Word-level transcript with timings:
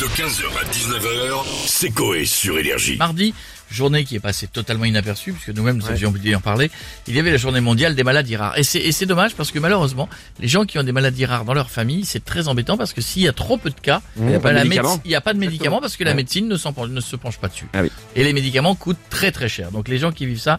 De 0.00 0.04
15h 0.04 0.44
à 0.60 0.64
19h, 0.70 1.44
c'est 1.66 1.90
Coé 1.90 2.24
sur 2.24 2.56
Énergie. 2.56 2.96
Mardi, 2.96 3.34
journée 3.68 4.04
qui 4.04 4.14
est 4.14 4.20
passée 4.20 4.46
totalement 4.46 4.84
inaperçue, 4.84 5.32
puisque 5.32 5.48
nous-mêmes 5.56 5.76
nous 5.78 5.88
avions 5.88 6.10
oublié 6.10 6.32
d'en 6.34 6.40
parler, 6.40 6.70
il 7.08 7.16
y 7.16 7.18
avait 7.18 7.32
la 7.32 7.36
journée 7.36 7.60
mondiale 7.60 7.96
des 7.96 8.04
maladies 8.04 8.36
rares. 8.36 8.56
Et 8.56 8.62
c'est, 8.62 9.06
dommage 9.06 9.34
parce 9.34 9.50
que 9.50 9.58
malheureusement, 9.58 10.08
les 10.38 10.46
gens 10.46 10.64
qui 10.64 10.78
ont 10.78 10.84
des 10.84 10.92
maladies 10.92 11.24
rares 11.26 11.44
dans 11.44 11.54
leur 11.54 11.70
famille, 11.70 12.04
c'est 12.04 12.24
très 12.24 12.46
embêtant 12.46 12.76
parce 12.76 12.92
que 12.92 13.00
s'il 13.00 13.22
y 13.22 13.28
a 13.28 13.32
trop 13.32 13.56
peu 13.56 13.70
de 13.70 13.80
cas, 13.80 14.00
Il 14.16 14.30
y 14.30 14.34
a 14.34 14.40
pas 14.40 14.50
de 14.50 14.54
la 14.56 14.64
médicaments. 14.64 14.92
méde- 14.94 15.00
il 15.04 15.08
n'y 15.08 15.14
a 15.16 15.20
pas 15.20 15.34
de 15.34 15.38
médicaments 15.40 15.80
parce 15.80 15.96
que 15.96 16.04
la 16.04 16.14
médecine 16.14 16.46
ne, 16.46 16.56
se 16.56 17.16
penche 17.16 17.38
pas 17.38 17.48
dessus. 17.48 17.66
Ah 17.72 17.82
oui. 17.82 17.90
Et 18.14 18.22
les 18.22 18.32
médicaments 18.32 18.76
coûtent 18.76 18.96
très 19.10 19.32
très 19.32 19.48
cher. 19.48 19.72
Donc 19.72 19.88
les 19.88 19.98
gens 19.98 20.12
qui 20.12 20.26
vivent 20.26 20.38
ça, 20.40 20.58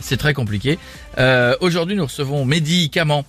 c'est 0.00 0.16
très 0.16 0.34
compliqué. 0.34 0.78
Euh, 1.18 1.54
aujourd'hui, 1.60 1.94
nous 1.94 2.04
recevons 2.06 2.44
Médicaments 2.44 3.24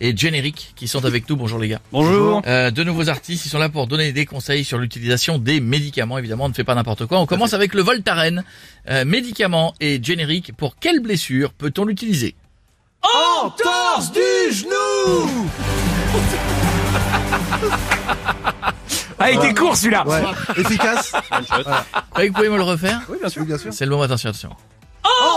et 0.00 0.16
Générique 0.16 0.72
qui 0.76 0.88
sont 0.88 1.04
avec 1.04 1.28
nous. 1.28 1.36
Bonjour 1.36 1.58
les 1.58 1.68
gars. 1.68 1.80
Bonjour. 1.92 2.42
Euh, 2.46 2.70
de 2.70 2.84
nouveaux 2.84 3.08
artistes, 3.08 3.46
ils 3.46 3.48
sont 3.48 3.58
là 3.58 3.68
pour 3.68 3.86
donner 3.86 4.12
des 4.12 4.26
conseils 4.26 4.64
sur 4.64 4.78
l'utilisation 4.78 5.38
des 5.38 5.60
médicaments. 5.60 6.18
Évidemment, 6.18 6.44
on 6.44 6.48
ne 6.48 6.54
fait 6.54 6.64
pas 6.64 6.74
n'importe 6.74 7.06
quoi. 7.06 7.18
On 7.18 7.26
commence 7.26 7.54
avec 7.54 7.74
le 7.74 7.82
Voltaren. 7.82 8.44
Euh, 8.88 9.04
médicaments 9.04 9.74
et 9.80 10.02
générique. 10.02 10.52
Pour 10.56 10.76
quelle 10.78 11.00
blessure 11.00 11.52
peut-on 11.52 11.84
l'utiliser? 11.84 12.34
Torse 13.62 14.12
du 14.12 14.20
genou 14.52 15.46
Ah, 19.18 19.30
il 19.30 19.38
était 19.38 19.54
court 19.54 19.76
celui-là. 19.76 20.06
Ouais, 20.06 20.22
efficace 20.56 21.12
Vous 22.16 22.32
pouvez 22.32 22.48
me 22.48 22.56
le 22.56 22.62
refaire? 22.62 23.00
Oui, 23.08 23.16
bien 23.18 23.28
sûr. 23.28 23.42
Oui, 23.42 23.48
bien 23.48 23.58
sûr. 23.58 23.72
C'est 23.72 23.84
le 23.84 23.90
moment, 23.90 24.02
attention, 24.02 24.30
attention. 24.30 24.50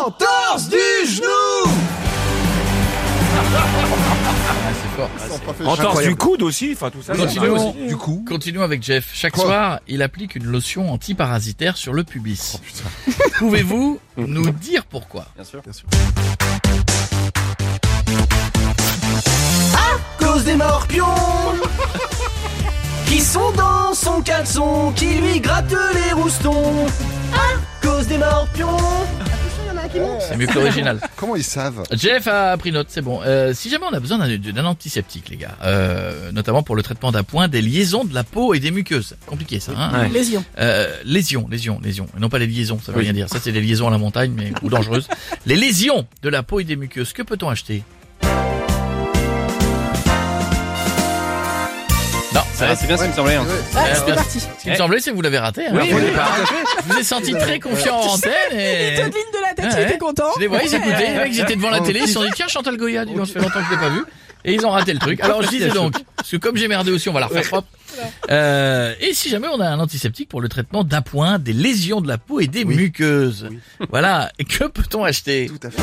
Entorse 0.05 0.69
du 0.69 0.77
genou 1.05 1.71
Ah, 5.05 5.53
fort. 5.53 5.67
Entorse 5.67 6.03
du 6.03 6.15
coude 6.15 6.41
aussi, 6.41 6.71
enfin 6.73 6.89
tout 6.89 7.01
ça. 7.01 7.15
Continuons. 7.15 7.75
Du 7.87 7.95
coup, 7.97 8.23
Continuons 8.27 8.63
avec 8.63 8.83
Jeff. 8.83 9.09
Chaque 9.13 9.33
Quoi 9.33 9.45
soir, 9.45 9.79
il 9.87 10.01
applique 10.01 10.35
une 10.35 10.45
lotion 10.45 10.91
antiparasitaire 10.91 11.77
sur 11.77 11.93
le 11.93 12.03
pubis. 12.03 12.59
Pouvez-vous 13.37 13.99
nous 14.17 14.49
dire 14.51 14.85
pourquoi 14.85 15.25
Bien 15.35 15.45
sûr. 15.45 15.61
bien 15.61 15.73
sûr. 15.73 15.85
cause 20.17 20.43
des 20.43 20.55
morpions 20.55 21.05
qui 23.07 23.19
sont 23.19 23.51
dans 23.51 23.93
son 23.93 24.21
caleçon, 24.21 24.91
qui 24.95 25.15
lui 25.15 25.39
grattent 25.39 25.73
les 25.93 26.13
roustons. 26.13 26.85
À 27.33 27.85
cause 27.85 28.07
des 28.07 28.17
morpions. 28.17 28.77
C'est 30.19 30.37
mieux 30.37 30.45
que 30.47 30.53
l'original. 30.53 30.99
Comment 31.15 31.35
ils 31.35 31.43
savent 31.43 31.83
Jeff 31.91 32.27
a 32.27 32.55
pris 32.57 32.71
note, 32.71 32.87
c'est 32.89 33.01
bon. 33.01 33.21
Euh, 33.25 33.53
si 33.53 33.69
jamais 33.69 33.85
on 33.89 33.93
a 33.93 33.99
besoin 33.99 34.17
d'un 34.19 34.37
d'un 34.37 34.65
antiseptique, 34.65 35.29
les 35.29 35.37
gars, 35.37 35.55
euh, 35.63 36.31
notamment 36.31 36.61
pour 36.63 36.75
le 36.75 36.83
traitement 36.83 37.11
d'appoint 37.11 37.47
des 37.47 37.61
liaisons 37.61 38.03
de 38.03 38.13
la 38.13 38.23
peau 38.23 38.53
et 38.53 38.59
des 38.59 38.71
muqueuses. 38.71 39.15
Compliqué 39.25 39.59
ça, 39.59 39.71
hein 39.75 40.01
Ouais. 40.01 40.09
Lésion. 40.09 40.43
Euh, 40.59 40.95
lésions, 41.05 41.47
lésions, 41.49 41.79
lésions. 41.83 42.07
Et 42.17 42.19
non 42.19 42.29
pas 42.29 42.37
les 42.39 42.47
liaisons, 42.47 42.79
ça 42.85 42.91
veut 42.91 42.99
rien 42.99 43.13
dire. 43.13 43.27
Ça, 43.29 43.39
c'est 43.41 43.51
des 43.51 43.61
liaisons 43.61 43.87
à 43.87 43.91
la 43.91 43.97
montagne, 43.97 44.33
mais 44.35 44.51
ou 44.61 44.69
dangereuses. 44.69 45.07
les 45.45 45.55
lésions 45.55 46.05
de 46.21 46.29
la 46.29 46.43
peau 46.43 46.59
et 46.59 46.63
des 46.63 46.75
muqueuses. 46.75 47.13
Que 47.13 47.21
peut-on 47.23 47.49
acheter? 47.49 47.83
Non, 52.31 52.41
ça 52.53 52.67
Ah, 52.69 52.75
c'est 52.75 52.85
bien 52.85 52.95
ce 52.95 53.03
qui 53.03 53.09
me 53.09 53.13
semblait. 53.15 53.35
hein. 53.35 53.43
Ouais. 53.73 53.81
C'était 53.95 54.13
parti. 54.13 54.39
Ce 54.39 54.45
qui 54.63 54.69
me 54.69 54.75
semblait, 54.75 54.99
c'est 54.99 55.09
que 55.09 55.15
vous 55.15 55.21
l'avez 55.23 55.39
raté. 55.39 55.65
hein. 55.65 55.71
Oui, 55.73 55.89
oui, 55.91 56.01
départ. 56.03 56.37
Je 56.87 56.93
vous 56.93 56.99
ai 56.99 57.03
senti 57.03 57.31
très 57.33 57.59
confiant 57.59 57.95
en 57.97 58.05
antenne 58.13 58.31
et... 58.53 58.95
ligne 60.09 60.19
de 60.19 60.25
la 60.25 60.25
tête, 60.25 60.25
Ouais, 60.25 60.25
il 60.25 60.25
était 60.25 60.25
ouais. 60.25 60.25
content. 60.25 60.31
Je 60.35 60.39
les 60.41 60.47
voyais, 60.47 60.65
ils 60.65 60.75
écoutaient. 60.75 61.07
Les 61.11 61.17
mecs, 61.17 61.33
ils 61.33 61.39
étaient 61.41 61.55
devant 61.55 61.69
la 61.69 61.79
télé, 61.81 61.99
ils 62.03 62.07
se 62.07 62.13
sont 62.13 62.23
dit, 62.23 62.31
tiens, 62.35 62.47
Chantal 62.47 62.77
Goya, 62.77 63.05
dis 63.05 63.13
donc, 63.13 63.27
ça 63.27 63.33
fait 63.33 63.39
longtemps 63.39 63.59
que 63.59 63.65
je 63.65 63.71
l'ai 63.71 63.77
pas 63.77 63.89
vu. 63.89 64.03
Et 64.45 64.53
ils 64.53 64.65
ont 64.65 64.69
raté 64.69 64.93
le 64.93 64.99
truc. 64.99 65.19
Alors 65.19 65.43
je 65.43 65.49
disais 65.49 65.67
donc, 65.69 65.95
parce 66.15 66.29
que 66.31 66.37
comme 66.37 66.55
j'ai 66.55 66.69
merdé 66.69 66.91
aussi, 66.91 67.09
on 67.09 67.13
va 67.13 67.19
la 67.19 67.27
refaire 67.27 67.43
propre. 67.47 67.67
Euh, 68.31 68.93
et 69.01 69.13
si 69.13 69.27
jamais 69.29 69.47
on 69.53 69.59
a 69.59 69.67
un 69.67 69.79
antiseptique 69.81 70.29
pour 70.29 70.39
le 70.39 70.47
traitement 70.47 70.85
d'appoint, 70.85 71.39
des 71.39 71.51
lésions 71.51 71.99
de 71.99 72.07
la 72.07 72.17
peau 72.17 72.39
et 72.39 72.47
des 72.47 72.63
Oui. 72.63 72.75
muqueuses. 72.77 73.49
Voilà. 73.89 74.31
Et 74.39 74.45
que 74.45 74.63
peut-on 74.65 75.03
acheter? 75.03 75.47
Tout 75.49 75.67
à 75.67 75.71
fait. 75.71 75.81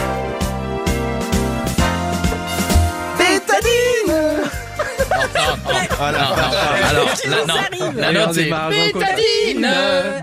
Bétadine. 3.19 4.15
Non, 6.01 6.13
non. 6.13 6.66
Alors, 6.89 7.09
la, 7.29 7.37
non. 7.47 7.93
La 7.97 8.13
note, 8.13 8.35
c'est 8.35 8.45
bétadine. 8.45 9.69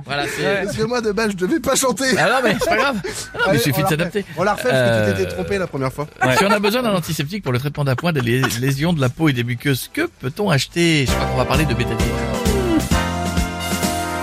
Voilà, 0.06 0.24
c'est... 0.28 0.64
Parce 0.66 0.78
que 0.78 0.84
moi, 0.84 1.02
de 1.02 1.12
base, 1.12 1.32
je 1.32 1.36
devais 1.38 1.60
pas 1.60 1.76
chanter. 1.76 2.06
Ah 2.18 2.30
non, 2.30 2.36
mais 2.44 2.56
c'est 2.60 2.70
pas 2.70 2.76
grave. 2.78 2.96
Ah 3.04 3.08
non, 3.40 3.46
mais 3.52 3.58
il 3.58 3.62
suffit 3.62 3.84
de 3.84 3.88
s'adapter. 3.88 4.26
On 4.38 4.44
la 4.44 4.54
refait 4.54 4.70
parce 4.70 4.74
que 4.76 4.78
Euh, 4.84 5.12
tu 5.12 5.18
t'étais 5.18 5.30
trompé 5.34 5.58
la 5.58 5.68
première 5.68 5.92
fois. 5.92 6.08
Si 6.38 6.44
on 6.46 6.52
a 6.52 6.60
besoin 6.60 6.82
d'un 6.84 6.94
antiseptique 6.94 7.44
pour 7.44 7.52
le 7.54 7.60
traitement 7.60 7.84
d'appoint 7.84 8.14
des 8.14 8.22
lé- 8.22 8.42
lésions 8.62 8.94
de 8.94 9.02
la 9.02 9.10
peau 9.10 9.30
et 9.30 9.34
des 9.34 9.44
muqueuses, 9.44 9.90
que 9.94 10.10
peut-on 10.22 10.50
acheter? 10.50 11.06
Je 11.08 11.12
crois 11.12 11.26
qu'on 11.28 11.38
va 11.38 11.46
parler 11.46 11.66
de 11.66 11.74
bétadine. 11.74 12.08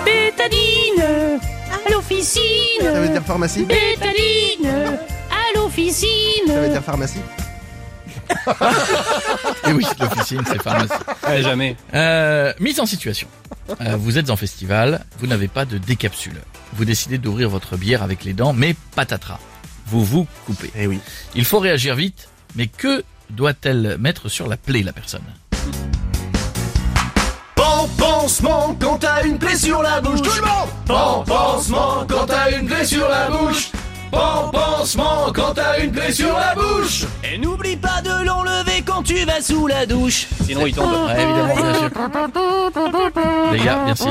Bétadine 0.05 1.03
à 1.87 1.91
l'officine 1.93 2.43
Ça 2.83 3.01
veut 3.01 3.09
dire 3.09 3.23
pharmacie? 3.23 3.65
Bétadine 3.65 4.67
à 5.31 5.59
l'officine 5.59 6.47
Ça 6.47 6.61
veut 6.61 6.69
dire 6.69 6.83
pharmacie? 6.83 7.21
Et 9.67 9.73
oui, 9.73 9.85
l'officine, 9.99 10.43
c'est 10.47 10.63
pharmacie. 10.63 10.93
Ouais, 11.27 11.43
jamais. 11.43 11.77
Euh, 11.95 12.53
mise 12.61 12.81
en 12.81 12.87
situation. 12.87 13.29
Euh, 13.81 13.97
vous 13.97 14.19
êtes 14.19 14.31
en 14.31 14.37
festival, 14.37 15.05
vous 15.19 15.27
n'avez 15.27 15.49
pas 15.49 15.65
de 15.65 15.79
décapsuleur. 15.79 16.43
Vous 16.75 16.85
décidez 16.85 17.19
d'ouvrir 17.19 17.49
votre 17.49 17.77
bière 17.77 18.03
avec 18.03 18.25
les 18.25 18.33
dents, 18.33 18.53
mais 18.53 18.75
patatras. 18.95 19.39
Vous 19.87 20.05
vous 20.05 20.27
coupez. 20.47 20.71
Eh 20.77 20.87
oui. 20.87 21.01
Il 21.35 21.45
faut 21.45 21.59
réagir 21.59 21.95
vite, 21.95 22.29
mais 22.57 22.67
que 22.67 23.05
doit-elle 23.31 23.97
mettre 23.99 24.29
sur 24.29 24.49
la 24.49 24.57
plaie, 24.57 24.83
la 24.83 24.93
personne? 24.93 25.23
Pansement 27.97 28.77
quand 28.79 28.99
t'as 28.99 29.25
une 29.25 29.39
plaie 29.39 29.57
sur 29.57 29.83
la 29.83 30.01
bouche. 30.01 30.21
Tout 30.21 30.31
le 30.37 30.43
monde. 30.43 31.25
Pansement 31.27 32.05
quand 32.07 32.27
t'as 32.27 32.51
une 32.51 32.67
plaie 32.67 32.85
sur 32.85 33.09
la 33.09 33.31
bouche. 33.31 33.71
Bon 34.11 34.51
pansement 34.53 35.33
quand 35.33 35.55
t'as 35.55 35.81
une 35.81 35.93
plaie 35.93 36.13
sur 36.13 36.33
la 36.37 36.55
bouche. 36.55 37.05
Et 37.25 37.39
n'oublie 37.39 37.77
pas 37.77 38.01
de 38.03 38.25
l'enlever 38.25 38.83
quand 38.85 39.03
tu 39.03 39.25
vas 39.25 39.41
sous 39.41 39.67
la 39.67 39.87
douche. 39.87 40.27
Sinon, 40.45 40.67
il 40.67 40.75
tombe. 40.75 40.91
Ouais, 41.07 41.23
évidemment, 41.23 41.55
bien 41.55 41.75
sûr. 41.75 41.91
Les 43.53 43.59
gars, 43.61 43.83
merci. 43.85 44.09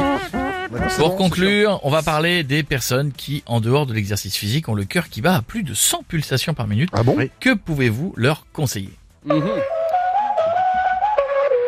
Pour 0.97 1.15
conclure, 1.15 1.79
on 1.83 1.89
va 1.89 2.01
parler 2.01 2.43
des 2.43 2.63
personnes 2.63 3.11
qui, 3.11 3.43
en 3.45 3.59
dehors 3.59 3.85
de 3.85 3.93
l'exercice 3.93 4.35
physique, 4.35 4.69
ont 4.69 4.75
le 4.75 4.85
cœur 4.85 5.09
qui 5.09 5.21
bat 5.21 5.35
à 5.35 5.41
plus 5.41 5.63
de 5.63 5.73
100 5.73 6.03
pulsations 6.07 6.53
par 6.53 6.67
minute. 6.67 6.89
Ah 6.93 7.03
bon 7.03 7.17
Que 7.39 7.53
pouvez-vous 7.53 8.13
leur 8.15 8.45
conseiller? 8.53 8.93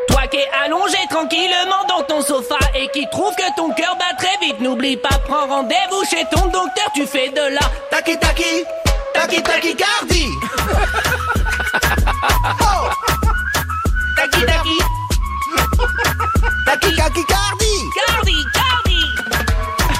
Toi 0.08 0.22
qui 0.30 0.38
es 0.38 0.47
allongé 0.66 0.97
tranquillement 1.09 1.86
dans 1.90 2.03
ton 2.03 2.22
sofa 2.22 2.56
et 2.75 2.88
qui 2.94 3.06
trouve 3.12 3.34
que 3.36 3.56
ton 3.56 3.72
cœur 3.74 3.96
bat 3.97 4.16
très 4.18 4.31
vite, 4.41 4.59
n'oublie 4.59 4.97
pas, 4.97 5.18
prends 5.28 5.47
rendez-vous 5.47 6.03
chez 6.09 6.25
ton 6.31 6.47
docteur, 6.47 6.91
tu 6.94 7.06
fais 7.06 7.29
de 7.29 7.53
la 7.53 7.62
Taki 7.90 8.18
taki, 8.18 8.66
taki 9.13 9.41
taki 9.44 9.75
cardi. 9.75 10.25
oh. 12.62 12.90
Taki 14.18 14.46
taki, 14.46 14.78
taki 16.66 16.96
taki 16.96 17.24
cardi. 17.25 17.74
cardi, 17.96 18.35
cardi 18.57 19.00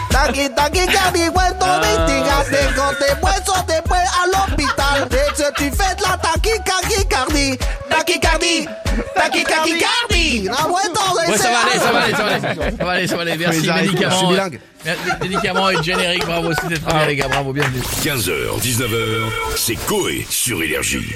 Taki 0.09 0.50
taki 0.56 0.85
cardi, 0.88 1.29
cuento 1.31 1.66
mentiras 1.81 2.50
de 2.50 2.75
quand 2.75 2.94
t'es 3.00 3.16
puesto 3.22 3.53
después 3.68 4.06
à 4.22 4.25
l'hôpital. 4.28 5.08
Dès 5.09 5.28
que 5.38 5.53
tu 5.56 5.72
fais 5.72 5.96
de 5.96 6.02
la 6.02 6.18
taki 6.18 6.59
taki 6.63 7.06
cardi, 7.08 7.58
taki 7.90 8.19
cardi, 8.19 8.68
de 9.16 9.22
Ouais, 11.32 11.38
ça 11.38 11.52
va 11.52 11.60
aller, 11.60 11.80
ça 11.80 11.92
va 11.92 12.00
aller, 12.00 12.14
ça 12.14 12.24
va 12.24 12.34
aller. 12.34 12.42
Ça 12.78 12.86
va 12.86 12.92
aller, 12.92 13.08
ça 13.08 13.16
va 13.16 13.22
aller. 13.22 13.38
Merci, 13.38 13.70
médicaments. 13.72 14.30
bilingue. 14.30 14.60
Merci, 14.86 15.02
Médicaments 15.22 15.70
et 15.70 15.84
générique, 15.84 16.26
bravo, 16.26 16.52
c'était 16.62 16.80
très 16.80 16.94
bien 16.94 17.06
les 17.06 17.16
gars, 17.16 17.28
bravo, 17.28 17.54
bienvenue. 17.54 17.82
15h, 18.04 18.60
19h, 18.62 19.30
c'est 19.56 19.76
Coé 19.86 20.26
sur 20.30 20.62
Énergie. 20.64 21.16